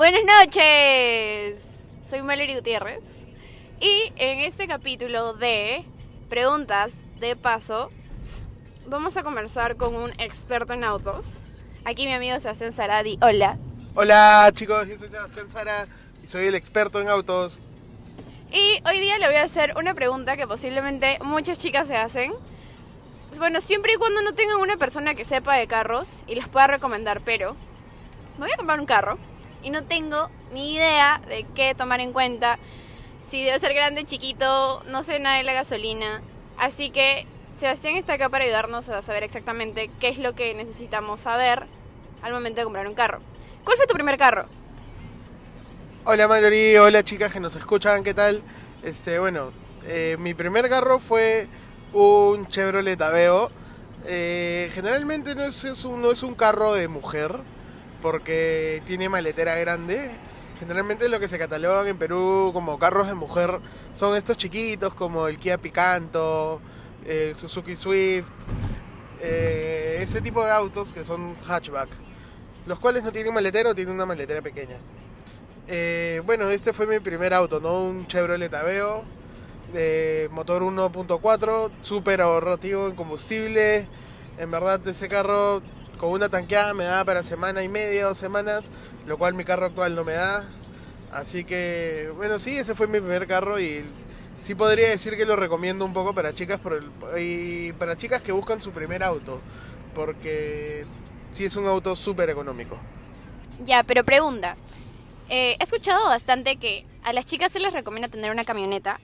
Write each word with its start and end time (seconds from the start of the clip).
Buenas 0.00 0.22
noches, 0.24 1.62
soy 2.08 2.22
Mallory 2.22 2.54
Gutiérrez 2.54 3.02
y 3.80 4.10
en 4.16 4.38
este 4.38 4.66
capítulo 4.66 5.34
de 5.34 5.84
Preguntas 6.30 7.04
de 7.18 7.36
Paso 7.36 7.90
vamos 8.86 9.18
a 9.18 9.22
conversar 9.22 9.76
con 9.76 9.94
un 9.94 10.10
experto 10.18 10.72
en 10.72 10.84
autos. 10.84 11.42
Aquí 11.84 12.06
mi 12.06 12.14
amigo 12.14 12.40
Sebastián 12.40 12.72
Saradi, 12.72 13.18
hola. 13.20 13.58
Hola 13.94 14.50
chicos, 14.54 14.88
yo 14.88 14.96
soy 14.96 15.10
Sebastián 15.10 15.50
Sara 15.50 15.86
y 16.24 16.26
soy 16.26 16.46
el 16.46 16.54
experto 16.54 16.98
en 17.02 17.10
autos. 17.10 17.58
Y 18.50 18.80
hoy 18.88 19.00
día 19.00 19.18
le 19.18 19.26
voy 19.26 19.36
a 19.36 19.42
hacer 19.42 19.74
una 19.76 19.92
pregunta 19.92 20.38
que 20.38 20.46
posiblemente 20.46 21.18
muchas 21.22 21.58
chicas 21.58 21.88
se 21.88 21.98
hacen. 21.98 22.32
Bueno, 23.36 23.60
siempre 23.60 23.92
y 23.92 23.96
cuando 23.96 24.22
no 24.22 24.32
tengan 24.32 24.56
una 24.56 24.78
persona 24.78 25.14
que 25.14 25.26
sepa 25.26 25.56
de 25.56 25.66
carros 25.66 26.22
y 26.26 26.36
les 26.36 26.48
pueda 26.48 26.68
recomendar, 26.68 27.20
pero 27.20 27.54
me 28.38 28.46
voy 28.46 28.52
a 28.54 28.56
comprar 28.56 28.80
un 28.80 28.86
carro 28.86 29.18
y 29.62 29.70
no 29.70 29.82
tengo 29.82 30.28
ni 30.52 30.74
idea 30.74 31.20
de 31.28 31.44
qué 31.54 31.74
tomar 31.74 32.00
en 32.00 32.12
cuenta. 32.12 32.58
Si 33.28 33.44
debe 33.44 33.58
ser 33.58 33.74
grande, 33.74 34.04
chiquito, 34.04 34.82
no 34.86 35.02
sé 35.02 35.18
nada 35.18 35.36
de 35.36 35.44
la 35.44 35.52
gasolina. 35.52 36.20
Así 36.58 36.90
que 36.90 37.26
Sebastián 37.58 37.96
está 37.96 38.14
acá 38.14 38.28
para 38.28 38.44
ayudarnos 38.44 38.88
a 38.88 39.02
saber 39.02 39.22
exactamente 39.22 39.90
qué 40.00 40.08
es 40.08 40.18
lo 40.18 40.34
que 40.34 40.54
necesitamos 40.54 41.20
saber 41.20 41.64
al 42.22 42.32
momento 42.32 42.60
de 42.60 42.64
comprar 42.64 42.86
un 42.86 42.94
carro. 42.94 43.20
¿Cuál 43.64 43.76
fue 43.76 43.86
tu 43.86 43.94
primer 43.94 44.16
carro? 44.18 44.46
Hola 46.04 46.26
Mallory, 46.26 46.76
hola 46.78 47.04
chicas 47.04 47.32
que 47.32 47.40
nos 47.40 47.54
escuchan, 47.56 48.02
¿qué 48.02 48.14
tal? 48.14 48.42
Este, 48.82 49.18
bueno, 49.18 49.52
eh, 49.86 50.16
mi 50.18 50.32
primer 50.32 50.68
carro 50.70 50.98
fue 50.98 51.46
un 51.92 52.48
Chevrolet 52.48 53.00
Aveo. 53.00 53.50
Eh, 54.06 54.70
generalmente 54.72 55.34
no 55.34 55.44
es 55.44 55.62
un, 55.84 56.00
no 56.00 56.10
es 56.10 56.22
un 56.22 56.34
carro 56.34 56.72
de 56.72 56.88
mujer, 56.88 57.36
porque 58.00 58.82
tiene 58.86 59.08
maletera 59.08 59.56
grande. 59.56 60.10
Generalmente 60.58 61.08
lo 61.08 61.20
que 61.20 61.28
se 61.28 61.38
catalogan 61.38 61.86
en 61.86 61.96
Perú 61.96 62.50
como 62.52 62.78
carros 62.78 63.08
de 63.08 63.14
mujer 63.14 63.60
son 63.94 64.16
estos 64.16 64.36
chiquitos 64.36 64.92
como 64.94 65.26
el 65.26 65.38
Kia 65.38 65.58
Picanto, 65.58 66.60
el 67.06 67.34
Suzuki 67.34 67.76
Swift, 67.76 68.26
eh, 69.20 69.98
ese 70.00 70.20
tipo 70.20 70.44
de 70.44 70.50
autos 70.50 70.92
que 70.92 71.04
son 71.04 71.34
hatchback, 71.46 71.88
los 72.66 72.78
cuales 72.78 73.04
no 73.04 73.12
tienen 73.12 73.32
maletero, 73.32 73.74
tienen 73.74 73.94
una 73.94 74.06
maletera 74.06 74.42
pequeña. 74.42 74.76
Eh, 75.68 76.20
bueno, 76.26 76.50
este 76.50 76.72
fue 76.72 76.86
mi 76.86 77.00
primer 77.00 77.32
auto, 77.32 77.60
¿no? 77.60 77.84
Un 77.84 78.06
Chevrolet 78.06 78.52
Aveo 78.52 79.04
de 79.72 80.28
motor 80.32 80.62
1.4, 80.62 81.70
súper 81.82 82.20
ahorrativo 82.20 82.88
en 82.88 82.94
combustible. 82.94 83.86
En 84.38 84.50
verdad 84.50 84.86
ese 84.88 85.08
carro 85.08 85.62
con 86.00 86.12
una 86.12 86.30
tanqueada 86.30 86.72
me 86.72 86.84
da 86.84 87.04
para 87.04 87.22
semana 87.22 87.62
y 87.62 87.68
media, 87.68 88.06
dos 88.06 88.16
semanas, 88.16 88.70
lo 89.06 89.18
cual 89.18 89.34
mi 89.34 89.44
carro 89.44 89.66
actual 89.66 89.94
no 89.94 90.02
me 90.02 90.14
da. 90.14 90.44
Así 91.12 91.44
que, 91.44 92.10
bueno, 92.16 92.38
sí, 92.38 92.56
ese 92.56 92.74
fue 92.74 92.86
mi 92.86 93.00
primer 93.00 93.26
carro 93.26 93.60
y 93.60 93.84
sí 94.40 94.54
podría 94.54 94.88
decir 94.88 95.14
que 95.18 95.26
lo 95.26 95.36
recomiendo 95.36 95.84
un 95.84 95.92
poco 95.92 96.14
para 96.14 96.34
chicas 96.34 96.58
por 96.58 96.72
el- 97.18 97.74
para 97.74 97.98
chicas 97.98 98.22
que 98.22 98.32
buscan 98.32 98.62
su 98.62 98.70
primer 98.70 99.02
auto, 99.04 99.40
porque 99.94 100.86
sí 101.32 101.44
es 101.44 101.54
un 101.56 101.66
auto 101.66 101.94
súper 101.96 102.30
económico. 102.30 102.78
Ya, 103.66 103.82
pero 103.82 104.02
pregunta. 104.02 104.56
Eh, 105.28 105.56
he 105.60 105.62
escuchado 105.62 106.06
bastante 106.06 106.56
que 106.56 106.86
a 107.04 107.12
las 107.12 107.26
chicas 107.26 107.52
se 107.52 107.60
les 107.60 107.74
recomienda 107.74 108.08
tener 108.08 108.30
una 108.30 108.46
camioneta 108.46 108.98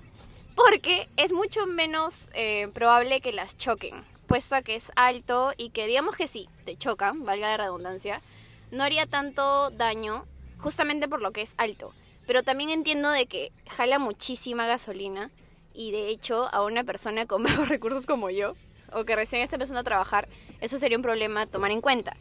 porque 0.54 1.06
es 1.18 1.30
mucho 1.32 1.66
menos 1.66 2.30
eh, 2.32 2.68
probable 2.72 3.20
que 3.20 3.32
las 3.32 3.58
choquen, 3.58 3.94
puesto 4.26 4.56
a 4.56 4.62
que 4.62 4.76
es 4.76 4.92
alto 4.96 5.52
y 5.56 5.70
que 5.70 5.86
digamos 5.86 6.16
que 6.16 6.28
sí, 6.28 6.48
te 6.64 6.76
chocan, 6.76 7.24
valga 7.24 7.48
la 7.48 7.56
redundancia, 7.56 8.20
no 8.70 8.82
haría 8.82 9.06
tanto 9.06 9.70
daño 9.70 10.24
justamente 10.58 11.08
por 11.08 11.22
lo 11.22 11.32
que 11.32 11.42
es 11.42 11.54
alto. 11.56 11.92
Pero 12.26 12.42
también 12.42 12.70
entiendo 12.70 13.10
de 13.10 13.26
que 13.26 13.52
jala 13.68 13.98
muchísima 13.98 14.66
gasolina 14.66 15.30
y 15.74 15.92
de 15.92 16.08
hecho 16.08 16.52
a 16.52 16.64
una 16.64 16.84
persona 16.84 17.26
con 17.26 17.42
bajos 17.44 17.68
recursos 17.68 18.06
como 18.06 18.30
yo, 18.30 18.54
o 18.92 19.04
que 19.04 19.16
recién 19.16 19.42
está 19.42 19.56
empezando 19.56 19.80
a 19.80 19.84
trabajar, 19.84 20.28
eso 20.60 20.78
sería 20.78 20.96
un 20.96 21.02
problema 21.02 21.42
a 21.42 21.46
tomar 21.46 21.70
en 21.70 21.80
cuenta. 21.80 22.16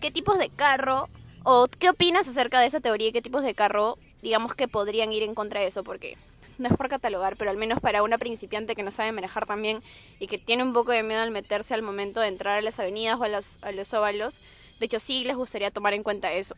¿Qué 0.00 0.10
tipos 0.10 0.38
de 0.38 0.48
carro 0.48 1.08
o 1.44 1.68
qué 1.78 1.90
opinas 1.90 2.28
acerca 2.28 2.60
de 2.60 2.66
esa 2.66 2.80
teoría 2.80 3.08
y 3.08 3.12
qué 3.12 3.22
tipos 3.22 3.42
de 3.42 3.54
carro, 3.54 3.98
digamos 4.20 4.54
que 4.54 4.68
podrían 4.68 5.12
ir 5.12 5.22
en 5.22 5.34
contra 5.34 5.60
de 5.60 5.66
eso? 5.66 5.84
Porque 5.84 6.16
no 6.58 6.68
es 6.68 6.76
por 6.76 6.88
catalogar, 6.88 7.36
pero 7.36 7.50
al 7.50 7.56
menos 7.56 7.80
para 7.80 8.02
una 8.02 8.18
principiante 8.18 8.74
que 8.74 8.82
no 8.82 8.90
sabe 8.90 9.12
manejar 9.12 9.46
también 9.46 9.82
y 10.20 10.26
que 10.26 10.38
tiene 10.38 10.62
un 10.62 10.72
poco 10.72 10.92
de 10.92 11.02
miedo 11.02 11.20
al 11.20 11.30
meterse 11.30 11.74
al 11.74 11.82
momento 11.82 12.20
de 12.20 12.28
entrar 12.28 12.58
a 12.58 12.62
las 12.62 12.78
avenidas 12.78 13.18
o 13.20 13.24
a 13.24 13.28
los, 13.28 13.62
a 13.62 13.72
los 13.72 13.92
óvalos, 13.94 14.40
de 14.80 14.86
hecho 14.86 15.00
sí 15.00 15.24
les 15.24 15.36
gustaría 15.36 15.70
tomar 15.70 15.94
en 15.94 16.02
cuenta 16.02 16.32
eso. 16.32 16.56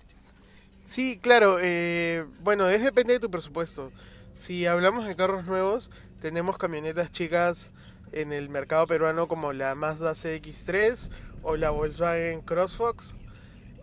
Sí, 0.84 1.18
claro. 1.20 1.58
eh, 1.60 2.26
bueno, 2.40 2.68
es 2.68 2.82
depende 2.82 3.14
de 3.14 3.20
tu 3.20 3.30
presupuesto. 3.30 3.90
Si 4.34 4.66
hablamos 4.66 5.06
de 5.06 5.16
carros 5.16 5.46
nuevos, 5.46 5.90
tenemos 6.20 6.58
camionetas 6.58 7.12
chicas 7.12 7.70
en 8.12 8.32
el 8.32 8.48
mercado 8.48 8.86
peruano 8.86 9.28
como 9.28 9.52
la 9.52 9.74
Mazda 9.74 10.12
CX-3 10.12 11.10
o 11.42 11.56
la 11.56 11.70
Volkswagen 11.70 12.42
Crossfox 12.42 13.14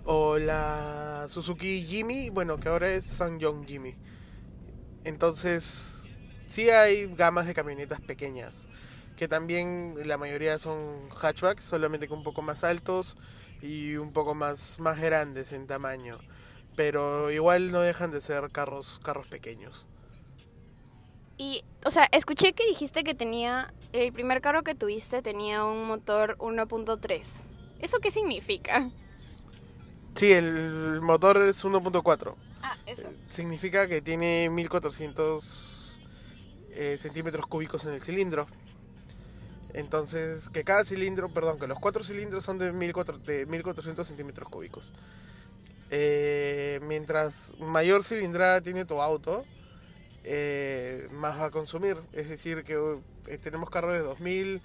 o 0.06 0.38
la 0.38 1.26
Suzuki 1.30 1.84
Jimmy, 1.84 2.30
bueno, 2.30 2.58
que 2.58 2.70
ahora 2.70 2.90
es 2.92 3.06
Ssangyong 3.06 3.66
Jimmy. 3.66 3.96
Entonces, 5.04 6.01
sí 6.52 6.70
hay 6.70 7.08
gamas 7.16 7.48
de 7.48 7.56
camionetas 7.56 8.00
pequeñas, 8.02 8.68
que 9.18 9.28
también 9.28 9.96
la 10.06 10.18
mayoría 10.18 10.60
son 10.60 11.10
hatchbacks, 11.10 11.64
solamente 11.64 12.08
que 12.08 12.14
un 12.14 12.24
poco 12.24 12.44
más 12.44 12.64
altos 12.64 13.16
y 13.64 13.96
un 13.96 14.14
poco 14.14 14.36
más, 14.36 14.80
más 14.80 15.00
grandes 15.00 15.52
en 15.52 15.66
tamaño 15.66 16.20
pero 16.76 17.32
igual 17.32 17.72
no 17.72 17.82
dejan 17.82 18.12
de 18.12 18.22
ser 18.22 18.50
carros 18.52 19.00
carros 19.04 19.28
pequeños. 19.28 19.86
Y, 21.38 21.64
o 21.86 21.92
sea, 21.92 22.08
escuché 22.12 22.54
que 22.54 22.66
dijiste 22.68 23.04
que 23.04 23.16
tenía, 23.16 23.74
el 23.94 24.14
primer 24.14 24.42
carro 24.42 24.64
que 24.64 24.76
tuviste 24.76 25.22
tenía 25.22 25.66
un 25.66 25.88
motor 25.88 26.38
1.3. 26.38 27.46
¿Eso 27.80 28.00
qué 28.00 28.12
significa? 28.12 28.90
Sí, 30.14 30.32
el 30.32 31.02
motor 31.02 31.38
es 31.42 31.64
1.4. 31.64 32.36
Ah, 32.62 32.78
eso. 32.86 33.10
Significa 33.32 33.88
que 33.88 34.02
tiene 34.02 34.50
1400 34.52 35.81
eh, 36.74 36.98
centímetros 37.00 37.46
cúbicos 37.48 37.84
en 37.86 37.94
el 37.94 38.02
cilindro. 38.02 38.48
Entonces, 39.74 40.50
que 40.50 40.64
cada 40.64 40.84
cilindro, 40.84 41.30
perdón, 41.30 41.60
que 41.60 41.68
los 41.68 41.80
cuatro 41.80 42.04
cilindros 42.04 42.44
son 42.44 42.58
de 42.58 42.74
1400, 42.74 43.26
de 43.26 43.46
1400 43.46 44.08
centímetros 44.08 44.50
cúbicos. 44.50 44.84
Eh, 45.92 46.80
mientras 46.88 47.54
mayor 47.60 48.04
cilindrada 48.04 48.62
tiene 48.62 48.86
tu 48.86 49.02
auto, 49.02 49.46
eh, 50.24 51.08
más 51.12 51.40
va 51.40 51.46
a 51.46 51.52
consumir. 51.52 51.98
Es 52.14 52.30
decir, 52.30 52.64
que 52.64 52.78
eh, 53.28 53.38
tenemos 53.38 53.70
carros 53.70 53.94
de 53.94 54.00
2000, 54.00 54.62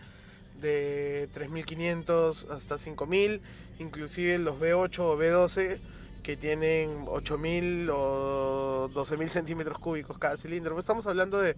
de 0.60 1.28
3500 1.34 2.50
hasta 2.50 2.78
5000, 2.78 3.40
inclusive 3.78 4.38
los 4.38 4.58
V8 4.58 4.98
o 5.00 5.18
V12 5.18 5.78
que 6.22 6.36
tienen 6.36 7.04
8000 7.06 7.88
o 7.92 8.90
12000 8.92 9.30
centímetros 9.30 9.78
cúbicos 9.78 10.18
cada 10.18 10.36
cilindro. 10.36 10.78
Estamos 10.78 11.06
hablando 11.06 11.38
de, 11.40 11.56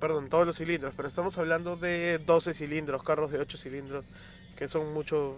perdón, 0.00 0.28
todos 0.28 0.46
los 0.46 0.56
cilindros, 0.56 0.94
pero 0.96 1.08
estamos 1.08 1.36
hablando 1.38 1.76
de 1.76 2.18
12 2.18 2.54
cilindros, 2.54 3.02
carros 3.02 3.30
de 3.30 3.38
8 3.38 3.58
cilindros, 3.58 4.06
que 4.56 4.68
son 4.68 4.92
mucho, 4.94 5.36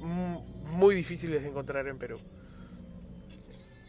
mu- 0.00 0.40
muy 0.76 0.94
difíciles 0.94 1.42
de 1.42 1.48
encontrar 1.48 1.86
en 1.88 1.98
Perú. 1.98 2.18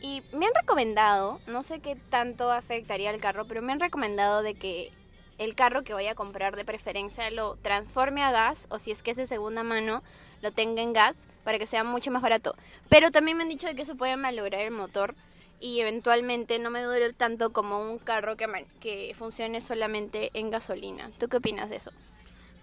Y 0.01 0.21
me 0.33 0.45
han 0.47 0.53
recomendado, 0.53 1.39
no 1.47 1.63
sé 1.63 1.79
qué 1.79 1.95
tanto 2.09 2.51
afectaría 2.51 3.09
al 3.09 3.19
carro, 3.21 3.45
pero 3.45 3.61
me 3.61 3.71
han 3.71 3.79
recomendado 3.79 4.41
de 4.41 4.53
que 4.53 4.91
el 5.37 5.55
carro 5.55 5.83
que 5.83 5.93
voy 5.93 6.07
a 6.07 6.15
comprar 6.15 6.55
de 6.55 6.65
preferencia 6.65 7.29
lo 7.31 7.55
transforme 7.57 8.21
a 8.21 8.31
gas 8.31 8.67
o 8.69 8.79
si 8.79 8.91
es 8.91 9.01
que 9.01 9.11
es 9.11 9.17
de 9.17 9.27
segunda 9.27 9.63
mano 9.63 10.03
lo 10.41 10.51
tenga 10.51 10.81
en 10.81 10.91
gas 10.93 11.29
para 11.45 11.57
que 11.57 11.65
sea 11.65 11.83
mucho 11.85 12.11
más 12.11 12.21
barato. 12.21 12.53
Pero 12.89 13.11
también 13.11 13.37
me 13.37 13.43
han 13.43 13.49
dicho 13.49 13.65
de 13.65 13.75
que 13.75 13.81
eso 13.83 13.95
puede 13.95 14.17
malograr 14.17 14.61
el 14.61 14.71
motor 14.71 15.15
y 15.63 15.79
eventualmente 15.79 16.59
no 16.59 16.69
me 16.69 16.83
dure 16.83 17.13
tanto 17.13 17.53
como 17.53 17.89
un 17.89 17.97
carro 17.97 18.35
que, 18.35 18.67
que 18.81 19.15
funcione 19.17 19.61
solamente 19.61 20.29
en 20.33 20.51
gasolina. 20.51 21.09
¿Tú 21.17 21.29
qué 21.29 21.37
opinas 21.37 21.69
de 21.69 21.77
eso? 21.77 21.91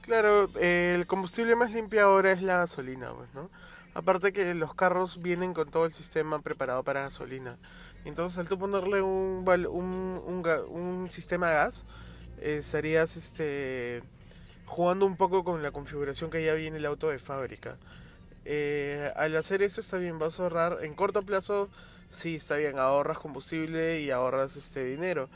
Claro, 0.03 0.51
eh, 0.61 0.97
el 0.99 1.07
combustible 1.07 1.57
más 1.57 1.73
limpio 1.73 2.05
ahora 2.05 2.33
es 2.33 2.43
la 2.43 2.59
gasolina, 2.59 3.11
pues, 3.15 3.35
¿no? 3.35 3.49
Aparte 3.95 4.35
que 4.35 4.53
los 4.55 4.75
carros 4.75 5.23
vienen 5.23 5.55
con 5.55 5.71
todo 5.71 5.87
el 5.87 5.95
sistema 5.95 6.41
preparado 6.41 6.83
para 6.83 7.01
gasolina. 7.01 7.57
Entonces, 8.05 8.39
al 8.39 8.49
tú 8.49 8.59
ponerle 8.59 9.01
un, 9.01 9.47
un, 9.47 10.47
un, 10.69 11.09
sistema 11.11 11.51
gas, 11.53 11.85
eh, 12.43 12.57
estarías 12.61 13.17
este, 13.17 14.03
jugando 14.67 15.07
un 15.07 15.17
poco 15.17 15.43
con 15.43 15.63
la 15.63 15.71
configuración 15.71 16.29
que 16.29 16.45
ya 16.45 16.53
viene 16.53 16.77
el 16.77 16.85
auto 16.85 17.09
de 17.09 17.19
fábrica. 17.19 17.79
Eh, 18.45 19.11
al 19.17 19.35
hacer 19.37 19.63
eso 19.63 19.81
está 19.81 19.97
bien, 19.97 20.19
vas 20.19 20.39
a 20.39 20.43
ahorrar 20.43 20.79
en 20.83 20.95
corto 20.95 21.23
plazo, 21.23 21.71
sí 22.11 22.37
está 22.37 22.57
bien, 22.57 22.79
ahorras 22.79 23.19
combustible 23.19 24.01
y 24.01 24.11
ahorras 24.11 24.57
este 24.57 24.85
dinero. 24.85 25.29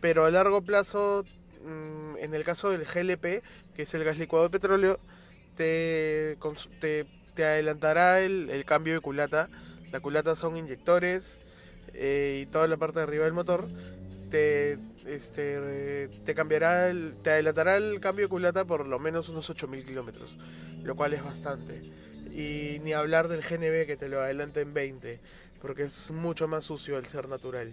Pero 0.00 0.24
a 0.24 0.30
largo 0.30 0.62
plazo, 0.62 1.24
mm, 1.64 2.16
en 2.18 2.34
el 2.34 2.44
caso 2.44 2.70
del 2.70 2.84
GLP, 2.84 3.42
que 3.74 3.82
es 3.82 3.94
el 3.94 4.04
gas 4.04 4.18
licuado 4.18 4.46
de 4.46 4.50
petróleo, 4.50 4.98
te, 5.56 6.36
te, 7.34 7.44
adelantará 7.44 8.20
el, 8.20 8.48
el 8.50 8.64
cambio 8.64 8.94
de 8.94 9.00
culata. 9.00 9.48
La 9.92 10.00
culata 10.00 10.36
son 10.36 10.56
inyectores 10.56 11.36
eh, 11.94 12.42
y 12.42 12.46
toda 12.46 12.66
la 12.68 12.76
parte 12.76 13.00
de 13.00 13.04
arriba 13.04 13.24
del 13.24 13.32
motor, 13.32 13.68
te, 14.30 14.78
este, 15.06 16.08
te 16.24 16.34
cambiará, 16.34 16.92
te 17.22 17.30
adelantará 17.30 17.76
el 17.76 18.00
cambio 18.00 18.26
de 18.26 18.28
culata 18.28 18.64
por 18.64 18.86
lo 18.86 18.98
menos 18.98 19.28
unos 19.28 19.50
8000 19.50 19.84
kilómetros, 19.84 20.36
lo 20.82 20.94
cual 20.96 21.14
es 21.14 21.24
bastante. 21.24 21.82
Y 22.32 22.78
ni 22.84 22.92
hablar 22.92 23.28
del 23.28 23.42
GNB 23.42 23.86
que 23.86 23.96
te 23.98 24.08
lo 24.08 24.20
adelanta 24.20 24.60
en 24.60 24.72
20, 24.72 25.20
porque 25.60 25.84
es 25.84 26.10
mucho 26.10 26.48
más 26.48 26.64
sucio 26.64 26.98
el 26.98 27.06
ser 27.06 27.28
natural. 27.28 27.70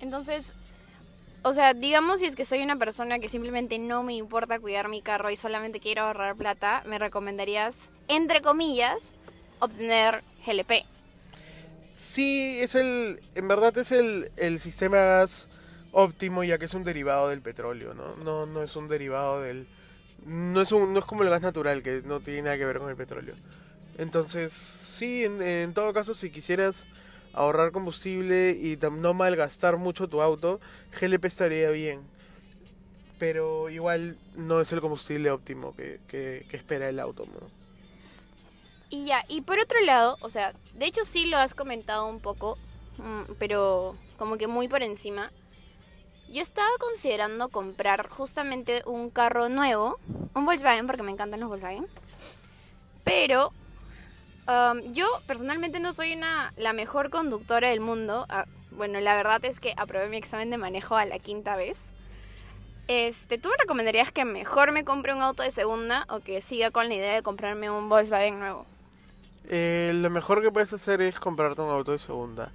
Entonces, 0.00 0.54
o 1.42 1.52
sea, 1.52 1.74
digamos 1.74 2.20
si 2.20 2.26
es 2.26 2.36
que 2.36 2.44
soy 2.44 2.62
una 2.62 2.76
persona 2.76 3.18
que 3.18 3.28
simplemente 3.28 3.78
no 3.78 4.02
me 4.02 4.14
importa 4.14 4.58
cuidar 4.58 4.88
mi 4.88 5.02
carro 5.02 5.30
y 5.30 5.36
solamente 5.36 5.80
quiero 5.80 6.02
ahorrar 6.02 6.36
plata, 6.36 6.82
me 6.86 6.98
recomendarías, 6.98 7.88
entre 8.08 8.42
comillas, 8.42 9.12
obtener 9.58 10.22
GLP. 10.46 10.84
Sí, 11.94 12.58
es 12.60 12.74
el, 12.74 13.20
en 13.34 13.48
verdad 13.48 13.76
es 13.78 13.92
el, 13.92 14.30
el 14.36 14.60
sistema 14.60 14.96
gas 14.96 15.46
óptimo 15.92 16.42
ya 16.42 16.58
que 16.58 16.64
es 16.64 16.74
un 16.74 16.84
derivado 16.84 17.28
del 17.28 17.42
petróleo, 17.42 17.94
¿no? 17.94 18.16
No, 18.16 18.46
no 18.46 18.62
es 18.62 18.74
un 18.76 18.88
derivado 18.88 19.42
del... 19.42 19.66
No 20.26 20.60
es, 20.60 20.70
un, 20.70 20.92
no 20.92 21.00
es 21.00 21.04
como 21.04 21.22
el 21.22 21.30
gas 21.30 21.42
natural 21.42 21.82
que 21.82 22.02
no 22.04 22.20
tiene 22.20 22.42
nada 22.42 22.56
que 22.56 22.64
ver 22.64 22.78
con 22.78 22.88
el 22.88 22.96
petróleo. 22.96 23.34
Entonces, 23.98 24.52
sí, 24.52 25.24
en, 25.24 25.74
todo 25.74 25.92
caso, 25.92 26.14
si 26.14 26.30
quisieras 26.30 26.84
ahorrar 27.32 27.72
combustible 27.72 28.50
y 28.50 28.78
no 28.92 29.14
malgastar 29.14 29.76
mucho 29.76 30.08
tu 30.08 30.22
auto, 30.22 30.60
GLP 30.98 31.24
estaría 31.26 31.70
bien. 31.70 32.00
Pero 33.18 33.68
igual 33.70 34.16
no 34.34 34.60
es 34.60 34.72
el 34.72 34.80
combustible 34.80 35.30
óptimo 35.30 35.74
que, 35.76 36.46
espera 36.52 36.88
el 36.88 36.98
auto. 37.00 37.24
Y 38.90 39.06
ya, 39.06 39.24
y 39.28 39.42
por 39.42 39.58
otro 39.58 39.80
lado, 39.80 40.18
o 40.20 40.30
sea, 40.30 40.52
de 40.74 40.86
hecho 40.86 41.04
sí 41.04 41.26
lo 41.26 41.38
has 41.38 41.54
comentado 41.54 42.06
un 42.08 42.20
poco, 42.20 42.58
mm, 42.98 43.32
pero 43.38 43.96
como 44.18 44.36
que 44.36 44.46
muy 44.46 44.68
por 44.68 44.82
encima. 44.82 45.30
Yo 46.30 46.42
estaba 46.42 46.68
considerando 46.78 47.48
comprar 47.48 48.08
justamente 48.08 48.82
un 48.86 49.10
carro 49.10 49.48
nuevo, 49.48 49.98
un 50.34 50.46
Volkswagen, 50.46 50.86
porque 50.86 51.02
me 51.02 51.12
encantan 51.12 51.40
los 51.40 51.48
Volkswagen. 51.48 51.86
Pero 53.04 53.52
um, 54.48 54.92
yo 54.92 55.06
personalmente 55.26 55.80
no 55.80 55.92
soy 55.92 56.14
una, 56.14 56.52
la 56.56 56.72
mejor 56.72 57.10
conductora 57.10 57.68
del 57.68 57.80
mundo. 57.80 58.26
Ah, 58.28 58.46
bueno, 58.70 59.00
la 59.00 59.14
verdad 59.14 59.44
es 59.44 59.60
que 59.60 59.74
aprobé 59.76 60.08
mi 60.08 60.16
examen 60.16 60.50
de 60.50 60.58
manejo 60.58 60.96
a 60.96 61.04
la 61.04 61.18
quinta 61.18 61.56
vez. 61.56 61.78
Este, 62.88 63.38
¿Tú 63.38 63.48
me 63.48 63.54
recomendarías 63.58 64.10
que 64.12 64.24
mejor 64.24 64.72
me 64.72 64.84
compre 64.84 65.14
un 65.14 65.22
auto 65.22 65.42
de 65.42 65.50
segunda 65.50 66.04
o 66.08 66.20
que 66.20 66.40
siga 66.40 66.70
con 66.70 66.88
la 66.88 66.94
idea 66.94 67.14
de 67.14 67.22
comprarme 67.22 67.70
un 67.70 67.88
Volkswagen 67.88 68.38
nuevo? 68.38 68.66
Eh, 69.48 69.92
lo 69.94 70.10
mejor 70.10 70.42
que 70.42 70.50
puedes 70.50 70.72
hacer 70.72 71.00
es 71.00 71.18
comprarte 71.18 71.62
un 71.62 71.70
auto 71.70 71.92
de 71.92 71.98
segunda 71.98 72.50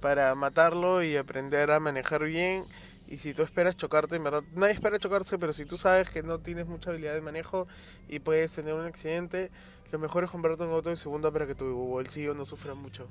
para 0.00 0.34
matarlo 0.34 1.02
y 1.02 1.16
aprender 1.16 1.70
a 1.70 1.80
manejar 1.80 2.24
bien. 2.24 2.64
Y 3.08 3.16
si 3.16 3.34
tú 3.34 3.42
esperas 3.42 3.76
chocarte, 3.76 4.16
en 4.16 4.24
verdad, 4.24 4.42
nadie 4.54 4.74
espera 4.74 4.98
chocarse, 4.98 5.38
pero 5.38 5.52
si 5.52 5.64
tú 5.64 5.76
sabes 5.76 6.10
que 6.10 6.22
no 6.22 6.38
tienes 6.38 6.66
mucha 6.66 6.90
habilidad 6.90 7.14
de 7.14 7.20
manejo 7.20 7.66
y 8.08 8.20
puedes 8.20 8.52
tener 8.52 8.74
un 8.74 8.86
accidente, 8.86 9.50
lo 9.90 9.98
mejor 9.98 10.24
es 10.24 10.30
comprarte 10.30 10.64
un 10.64 10.70
auto 10.70 10.90
de 10.90 10.96
segunda 10.96 11.30
para 11.30 11.46
que 11.46 11.54
tu 11.54 11.66
bolsillo 11.66 12.34
no 12.34 12.44
sufra 12.44 12.74
mucho. 12.74 13.06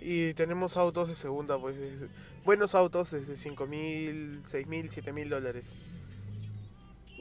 Y 0.00 0.34
tenemos 0.34 0.76
autos 0.76 1.08
de 1.08 1.16
segunda, 1.16 1.58
pues 1.58 1.76
buenos 2.44 2.74
autos 2.74 3.10
desde 3.10 3.36
5 3.36 3.66
mil, 3.66 4.42
6 4.46 4.66
mil, 4.66 4.90
7 4.90 5.12
mil 5.12 5.28
dólares. 5.28 5.72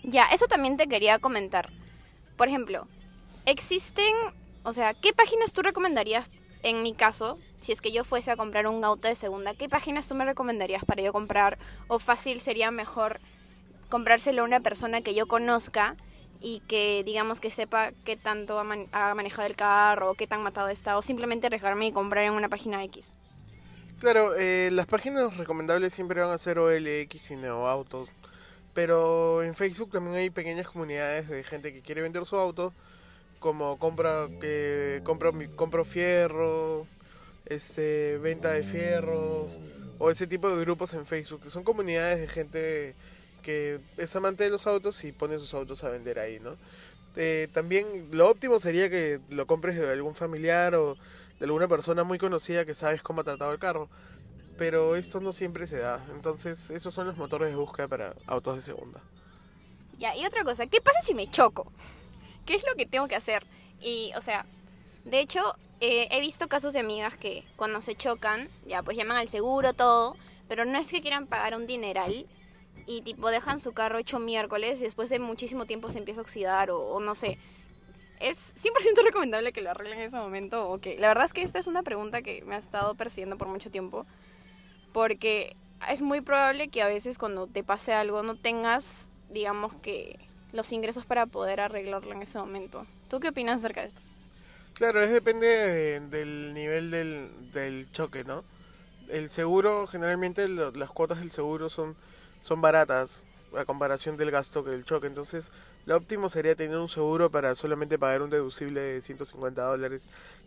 Ya, 0.03 0.25
eso 0.27 0.47
también 0.47 0.77
te 0.77 0.87
quería 0.87 1.19
comentar. 1.19 1.69
Por 2.37 2.47
ejemplo, 2.47 2.87
existen 3.45 4.13
o 4.67 4.73
sea, 4.73 4.93
¿qué 4.93 5.13
páginas 5.13 5.53
tú 5.53 5.61
recomendarías, 5.61 6.27
en 6.61 6.83
mi 6.83 6.93
caso, 6.93 7.39
si 7.61 7.71
es 7.71 7.79
que 7.79 7.93
yo 7.93 8.03
fuese 8.03 8.31
a 8.31 8.35
comprar 8.35 8.67
un 8.67 8.83
auto 8.83 9.07
de 9.07 9.15
segunda, 9.15 9.53
qué 9.53 9.69
páginas 9.69 10.09
tú 10.09 10.15
me 10.15 10.25
recomendarías 10.25 10.83
para 10.83 11.01
yo 11.01 11.13
comprar? 11.13 11.57
O 11.87 11.99
fácil 11.99 12.41
sería 12.41 12.69
mejor 12.69 13.21
comprárselo 13.87 14.41
a 14.41 14.45
una 14.45 14.59
persona 14.59 14.99
que 14.99 15.15
yo 15.15 15.25
conozca 15.25 15.95
y 16.41 16.61
que 16.67 17.03
digamos 17.03 17.39
que 17.39 17.49
sepa 17.49 17.91
qué 18.05 18.17
tanto 18.17 18.59
ha, 18.59 18.63
manejado 19.15 19.47
el 19.47 19.55
carro, 19.55 20.11
o 20.11 20.13
qué 20.15 20.27
tan 20.27 20.43
matado 20.43 20.69
está, 20.69 20.97
o 20.97 21.01
simplemente 21.01 21.47
arriesgarme 21.47 21.87
y 21.87 21.91
comprar 21.91 22.25
en 22.25 22.33
una 22.33 22.49
página 22.49 22.83
X. 22.85 23.13
Claro, 23.99 24.35
eh, 24.35 24.69
las 24.71 24.85
páginas 24.85 25.37
recomendables 25.37 25.93
siempre 25.93 26.21
van 26.21 26.31
a 26.31 26.37
ser 26.37 26.59
OLX 26.59 27.31
y 27.31 27.35
Neoautos, 27.35 28.09
pero 28.73 29.41
en 29.43 29.55
Facebook 29.55 29.91
también 29.91 30.17
hay 30.17 30.29
pequeñas 30.29 30.67
comunidades 30.67 31.27
de 31.29 31.43
gente 31.43 31.73
que 31.73 31.81
quiere 31.81 32.01
vender 32.01 32.25
su 32.25 32.35
auto 32.37 32.73
como 33.39 33.77
compra 33.77 34.27
que 34.41 35.01
compro 35.03 35.31
compro 35.55 35.85
fierro, 35.85 36.85
este 37.45 38.17
venta 38.17 38.51
de 38.51 38.63
fierros 38.63 39.57
o 39.99 40.09
ese 40.09 40.27
tipo 40.27 40.49
de 40.49 40.61
grupos 40.61 40.93
en 40.93 41.05
Facebook, 41.05 41.43
que 41.43 41.49
son 41.49 41.63
comunidades 41.63 42.19
de 42.19 42.27
gente 42.27 42.95
que 43.41 43.79
es 43.97 44.15
amante 44.15 44.43
de 44.43 44.49
los 44.49 44.67
autos 44.67 45.03
y 45.03 45.11
pone 45.11 45.37
sus 45.39 45.53
autos 45.53 45.83
a 45.83 45.89
vender 45.89 46.19
ahí, 46.19 46.39
¿no? 46.39 46.55
Eh, 47.15 47.47
también 47.53 47.85
lo 48.11 48.29
óptimo 48.29 48.59
sería 48.59 48.89
que 48.89 49.19
lo 49.29 49.45
compres 49.47 49.77
de 49.77 49.89
algún 49.89 50.13
familiar 50.13 50.75
o 50.75 50.95
de 51.39 51.45
alguna 51.45 51.67
persona 51.67 52.03
muy 52.03 52.19
conocida 52.19 52.65
que 52.65 52.75
sabes 52.75 53.01
cómo 53.01 53.21
ha 53.21 53.23
tratado 53.23 53.51
el 53.51 53.59
carro. 53.59 53.89
Pero 54.57 54.95
esto 54.95 55.19
no 55.19 55.33
siempre 55.33 55.67
se 55.67 55.77
da. 55.77 56.03
Entonces, 56.15 56.71
esos 56.71 56.93
son 56.93 57.07
los 57.07 57.17
motores 57.17 57.49
de 57.49 57.55
búsqueda 57.55 57.87
para 57.87 58.13
autos 58.25 58.55
de 58.55 58.61
segunda. 58.61 58.99
Ya, 59.99 60.15
y 60.15 60.25
otra 60.25 60.43
cosa, 60.43 60.65
¿qué 60.65 60.81
pasa 60.81 61.01
si 61.01 61.13
me 61.13 61.29
choco? 61.29 61.71
¿qué 62.47 62.55
es 62.55 62.65
lo 62.65 62.75
que 62.75 62.87
tengo 62.87 63.07
que 63.07 63.15
hacer? 63.15 63.45
Y, 63.79 64.11
o 64.15 64.21
sea, 64.21 64.45
de 65.05 65.19
hecho, 65.19 65.41
eh, 65.79 66.07
he 66.09 66.19
visto 66.19 66.47
casos 66.47 66.73
de 66.73 66.79
amigas 66.79 67.15
que 67.15 67.43
cuando 67.55 67.81
se 67.83 67.93
chocan, 67.93 68.49
ya 68.65 68.81
pues 68.81 68.97
llaman 68.97 69.17
al 69.17 69.27
seguro, 69.27 69.73
todo, 69.73 70.15
pero 70.47 70.65
no 70.65 70.79
es 70.79 70.87
que 70.87 71.01
quieran 71.01 71.27
pagar 71.27 71.55
un 71.55 71.67
dineral 71.67 72.25
y 72.87 73.01
tipo 73.01 73.29
dejan 73.29 73.59
su 73.59 73.73
carro 73.73 73.99
hecho 73.99 74.17
miércoles 74.17 74.79
y 74.79 74.85
después 74.85 75.09
de 75.09 75.19
muchísimo 75.19 75.65
tiempo 75.65 75.89
se 75.89 75.99
empieza 75.99 76.21
a 76.21 76.23
oxidar 76.23 76.71
o, 76.71 76.99
no 76.99 77.13
sé. 77.13 77.37
Es 78.19 78.53
100% 78.55 79.03
recomendable 79.03 79.51
que 79.51 79.61
lo 79.61 79.69
arreglen 79.69 79.99
en 79.99 80.05
ese 80.05 80.17
momento 80.17 80.69
o 80.69 80.79
que... 80.79 80.97
La 80.97 81.09
verdad 81.09 81.25
es 81.25 81.33
que 81.33 81.43
esta 81.43 81.59
es 81.59 81.67
una 81.67 81.83
pregunta 81.83 82.23
que 82.23 82.43
me 82.45 82.55
ha 82.55 82.57
estado 82.57 82.95
persiguiendo 82.95 83.37
por 83.37 83.47
mucho 83.47 83.69
tiempo 83.69 84.07
porque 84.93 85.55
es 85.91 86.01
muy 86.01 86.21
probable 86.21 86.69
que 86.69 86.81
a 86.81 86.87
veces 86.87 87.17
cuando 87.17 87.45
te 87.45 87.63
pase 87.63 87.93
algo 87.93 88.23
no 88.23 88.35
tengas, 88.35 89.09
digamos 89.29 89.73
que 89.83 90.17
los 90.53 90.71
ingresos 90.71 91.05
para 91.05 91.25
poder 91.25 91.59
arreglarlo 91.59 92.13
en 92.13 92.21
ese 92.21 92.39
momento. 92.39 92.87
¿Tú 93.09 93.19
qué 93.19 93.29
opinas 93.29 93.59
acerca 93.59 93.81
de 93.81 93.87
esto? 93.87 94.01
Claro, 94.73 95.01
es 95.01 95.11
depende 95.11 95.99
del 95.99 96.53
nivel 96.53 96.91
del, 96.91 97.51
del 97.51 97.91
choque, 97.91 98.23
¿no? 98.23 98.43
El 99.09 99.29
seguro, 99.29 99.87
generalmente 99.87 100.47
las 100.47 100.89
cuotas 100.91 101.19
del 101.19 101.31
seguro 101.31 101.69
son, 101.69 101.95
son 102.41 102.61
baratas 102.61 103.23
a 103.57 103.65
comparación 103.65 104.17
del 104.17 104.31
gasto 104.31 104.63
que 104.63 104.73
el 104.73 104.85
choque. 104.85 105.07
Entonces, 105.07 105.51
lo 105.85 105.95
óptimo 105.95 106.29
sería 106.29 106.55
tener 106.55 106.77
un 106.77 106.89
seguro 106.89 107.29
para 107.29 107.55
solamente 107.55 107.97
pagar 107.97 108.21
un 108.21 108.29
deducible 108.29 108.81
de 108.81 109.01
150 109.01 109.61
dólares. 109.61 110.03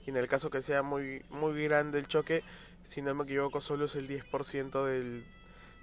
Y 0.07 0.11
en 0.11 0.17
el 0.17 0.29
caso 0.29 0.51
que 0.51 0.63
sea 0.63 0.83
muy, 0.83 1.23
muy 1.31 1.65
grande 1.65 1.99
el 1.99 2.09
choque, 2.09 2.43
si 2.85 3.03
no 3.03 3.15
me 3.15 3.25
equivoco, 3.25 3.61
solo 3.61 3.87
es 3.87 3.95
el 3.95 4.09
10% 4.09 4.85
del, 4.85 5.25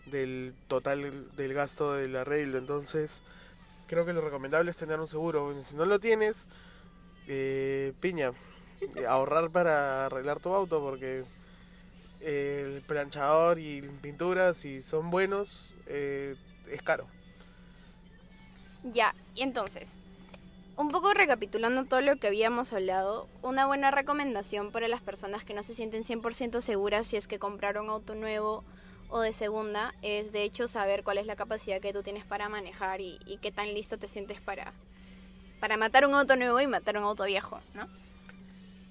del 0.06 0.54
total 0.68 1.26
del 1.36 1.54
gasto 1.54 1.94
del 1.94 2.16
arreglo. 2.16 2.58
Entonces, 2.58 3.22
creo 3.88 4.06
que 4.06 4.14
lo 4.14 4.22
recomendable 4.22 4.72
es 4.72 4.78
tener 4.78 5.00
un 5.00 5.08
seguro. 5.08 5.54
Si 5.64 5.76
no 5.76 5.86
lo 5.86 6.00
tienes, 6.00 6.48
eh, 7.28 7.94
piña, 8.00 8.32
ahorrar 9.08 9.50
para 9.50 10.06
arreglar 10.06 10.40
tu 10.40 10.54
auto 10.54 10.80
porque 10.80 11.24
el 12.22 12.82
planchador 12.82 13.60
y 13.60 13.82
pintura, 14.02 14.54
si 14.54 14.82
son 14.82 15.10
buenos, 15.10 15.70
eh, 15.88 16.36
es 16.72 16.82
caro. 16.82 17.08
Ya, 18.84 19.16
y 19.36 19.42
entonces, 19.42 19.94
un 20.78 20.90
poco 20.90 21.14
recapitulando 21.14 21.86
todo 21.86 22.02
lo 22.02 22.16
que 22.18 22.28
habíamos 22.28 22.72
hablado, 22.72 23.28
una 23.42 23.66
buena 23.66 23.92
recomendación 23.92 24.72
para 24.72 24.88
las 24.88 25.02
personas 25.02 25.44
que 25.44 25.54
no 25.54 25.64
se 25.64 25.74
sienten 25.74 26.04
100% 26.04 26.62
seguras 26.62 27.08
si 27.08 27.18
es 27.18 27.28
que 27.28 27.40
compraron 27.40 27.86
un 27.86 27.92
auto 27.92 28.16
nuevo 28.16 28.64
o 29.10 29.22
de 29.22 29.34
segunda 29.34 29.94
es 30.02 30.32
de 30.32 30.44
hecho 30.44 30.68
saber 30.68 31.04
cuál 31.04 31.18
es 31.18 31.26
la 31.26 31.36
capacidad 31.36 31.82
que 31.82 31.94
tú 31.94 32.04
tienes 32.04 32.26
para 32.26 32.50
manejar 32.50 33.02
y, 33.02 33.40
qué 33.42 33.52
tan 33.52 33.74
listo 33.74 33.98
te 33.98 34.08
sientes 34.08 34.42
para, 34.42 34.74
para 35.60 35.78
matar 35.78 36.06
un 36.06 36.14
auto 36.14 36.36
nuevo 36.36 36.60
y 36.60 36.68
matar 36.68 36.98
un 36.98 37.04
auto 37.04 37.24
viejo, 37.24 37.60
¿no? 37.74 37.88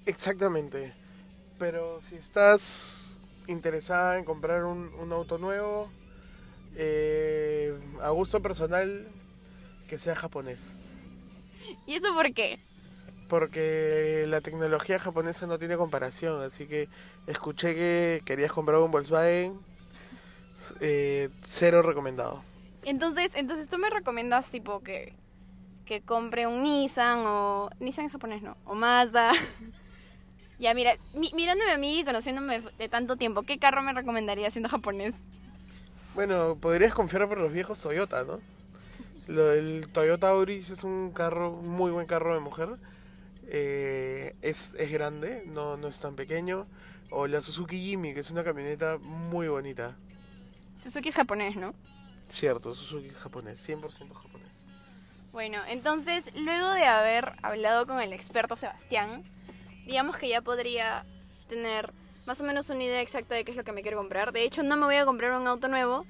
Exactamente. 0.05 0.93
Pero 1.59 1.99
si 2.01 2.15
estás 2.15 3.17
interesada 3.47 4.17
en 4.17 4.25
comprar 4.25 4.65
un, 4.65 5.11
auto 5.11 5.37
nuevo, 5.37 5.89
eh, 6.77 7.77
a 8.01 8.09
gusto 8.11 8.41
personal, 8.41 9.07
que 9.89 9.97
sea 9.99 10.15
japonés. 10.15 10.77
¿Y 11.85 11.95
eso 11.95 12.13
por 12.13 12.33
qué? 12.33 12.59
Porque 13.29 14.25
la 14.27 14.39
tecnología 14.41 14.99
japonesa 14.99 15.47
no 15.47 15.59
tiene 15.59 15.75
comparación, 15.77 16.41
así 16.41 16.65
que 16.65 16.87
escuché 17.27 17.75
que 17.75 18.21
querías 18.25 18.53
comprar 18.53 18.79
un 18.79 18.91
Volkswagen 18.91 19.59
eh, 20.81 21.29
cero 21.47 21.81
recomendado. 21.81 22.41
Entonces, 22.83 23.31
entonces 23.35 23.67
tú 23.69 23.77
me 23.77 23.89
recomiendas 23.89 24.49
tipo 24.51 24.81
que, 24.81 25.13
que 25.85 26.01
compre 26.01 26.47
un 26.47 26.63
Nissan 26.63 27.21
o... 27.25 27.69
Nissan 27.79 28.05
es 28.05 28.11
japonés, 28.11 28.43
¿no? 28.43 28.57
O 28.65 28.75
Mazda. 28.75 29.33
Ya, 30.59 30.73
mira, 30.73 30.95
mi- 31.13 31.31
mirándome 31.35 31.71
a 31.71 31.77
mí 31.77 31.99
y 31.99 32.03
conociéndome 32.03 32.61
de 32.77 32.89
tanto 32.89 33.15
tiempo, 33.15 33.43
¿qué 33.43 33.59
carro 33.59 33.83
me 33.83 33.93
recomendaría 33.93 34.49
siendo 34.51 34.69
japonés? 34.69 35.13
Bueno, 36.17 36.57
podrías 36.59 36.95
confiar 36.95 37.27
por 37.27 37.37
los 37.37 37.53
viejos 37.53 37.77
Toyota, 37.79 38.23
¿no? 38.23 38.39
Lo- 39.27 39.51
el 39.53 39.87
Toyota 39.93 40.29
Auris 40.29 40.71
es 40.71 40.83
un 40.83 41.11
carro, 41.11 41.51
un 41.51 41.69
muy 41.69 41.91
buen 41.91 42.07
carro 42.07 42.33
de 42.33 42.39
mujer. 42.39 42.69
Eh, 43.49 44.35
es, 44.41 44.69
es 44.79 44.91
grande, 44.91 45.43
no, 45.53 45.77
no 45.77 45.87
es 45.87 45.99
tan 45.99 46.15
pequeño. 46.15 46.65
O 47.11 47.27
la 47.27 47.43
Suzuki 47.43 47.77
Jimmy, 47.79 48.15
que 48.15 48.21
es 48.21 48.31
una 48.31 48.43
camioneta 48.43 48.97
muy 48.97 49.47
bonita. 49.47 49.95
Suzuki 50.81 51.09
es 51.09 51.15
japonés, 51.15 51.55
¿no? 51.55 51.75
Cierto, 52.31 52.73
Suzuki 52.73 53.09
japonés, 53.11 53.59
100% 53.69 53.79
japonés. 54.15 54.47
Bueno, 55.33 55.59
entonces, 55.69 56.31
luego 56.35 56.71
de 56.71 56.85
haber 56.85 57.33
hablado 57.43 57.85
con 57.85 58.01
el 58.01 58.11
experto 58.11 58.55
Sebastián, 58.55 59.21
digamos 59.85 60.17
que 60.17 60.29
ya 60.29 60.41
podría 60.41 61.05
tener 61.47 61.93
más 62.27 62.41
o 62.41 62.43
menos 62.43 62.69
una 62.69 62.83
idea 62.83 63.01
exacta 63.01 63.35
de 63.35 63.45
qué 63.45 63.51
es 63.51 63.57
lo 63.57 63.63
que 63.63 63.71
me 63.71 63.81
quiero 63.81 63.97
comprar. 63.97 64.33
De 64.33 64.43
hecho, 64.43 64.61
no 64.61 64.75
me 64.75 64.85
voy 64.85 64.95
a 64.95 65.05
comprar 65.05 65.31
un 65.39 65.47
auto 65.47 65.69
nuevo, 65.69 66.05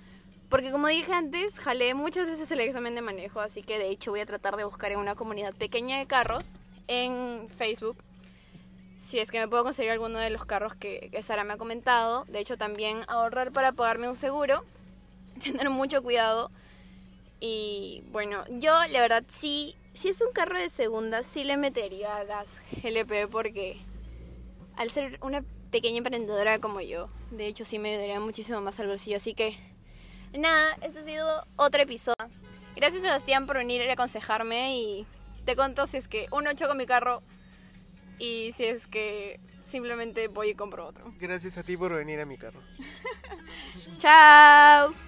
porque 0.49 0.71
como 0.71 0.87
dije 0.87 1.13
antes, 1.13 1.59
jalé 1.59 1.93
muchas 1.93 2.27
veces 2.27 2.49
el 2.51 2.59
examen 2.59 2.95
de 2.95 3.01
manejo, 3.01 3.39
así 3.39 3.61
que 3.61 3.77
de 3.77 3.89
hecho 3.89 4.11
voy 4.11 4.21
a 4.21 4.25
tratar 4.25 4.57
de 4.57 4.63
buscar 4.63 4.91
en 4.91 4.99
una 4.99 5.13
comunidad 5.15 5.53
pequeña 5.53 5.99
de 5.99 6.07
carros 6.07 6.55
en 6.87 7.47
Facebook. 7.55 7.97
Si 8.99 9.19
es 9.19 9.29
que 9.29 9.39
me 9.39 9.47
puedo 9.47 9.63
conseguir 9.63 9.91
alguno 9.91 10.17
de 10.17 10.31
los 10.31 10.43
carros 10.43 10.75
que, 10.75 11.11
Sara 11.21 11.43
me 11.43 11.53
ha 11.53 11.57
comentado. 11.57 12.25
De 12.25 12.39
hecho, 12.39 12.57
también 12.57 13.01
ahorrar 13.07 13.51
para 13.51 13.71
pagarme 13.71 14.09
un 14.09 14.15
seguro. 14.15 14.65
Tener 15.43 15.69
mucho 15.69 16.01
cuidado. 16.01 16.49
Y 17.39 18.03
bueno, 18.11 18.43
yo 18.49 18.73
la 18.89 19.01
verdad 19.01 19.23
sí, 19.29 19.75
si 19.93 20.09
es 20.09 20.19
un 20.21 20.33
carro 20.33 20.57
de 20.57 20.69
segunda, 20.69 21.21
sí 21.21 21.43
le 21.43 21.57
metería 21.57 22.23
gas 22.23 22.61
GLP 22.81 23.29
porque 23.29 23.77
al 24.75 24.89
ser 24.89 25.19
una 25.21 25.43
pequeña 25.71 25.97
emprendedora 25.97 26.59
como 26.59 26.81
yo, 26.81 27.09
de 27.31 27.47
hecho 27.47 27.65
sí 27.65 27.79
me 27.79 27.91
ayudaría 27.91 28.19
muchísimo 28.19 28.61
más 28.61 28.79
al 28.79 28.87
bolsillo. 28.87 29.17
Así 29.17 29.33
que 29.33 29.55
nada, 30.33 30.77
este 30.81 30.99
ha 30.99 31.03
sido 31.03 31.43
otro 31.55 31.81
episodio. 31.81 32.15
Gracias 32.75 33.01
Sebastián 33.01 33.47
por 33.47 33.57
venir 33.57 33.81
a 33.89 33.93
aconsejarme 33.93 34.77
y 34.77 35.05
te 35.45 35.55
conto 35.55 35.87
si 35.87 35.97
es 35.97 36.07
que 36.07 36.27
uno 36.31 36.53
choco 36.53 36.75
mi 36.75 36.85
carro 36.85 37.21
y 38.19 38.51
si 38.51 38.65
es 38.65 38.87
que 38.87 39.39
simplemente 39.63 40.27
voy 40.27 40.49
y 40.49 40.55
compro 40.55 40.87
otro. 40.87 41.11
Gracias 41.19 41.57
a 41.57 41.63
ti 41.63 41.75
por 41.77 41.93
venir 41.93 42.19
a 42.19 42.25
mi 42.25 42.37
carro. 42.37 42.59
Chao. 43.99 45.06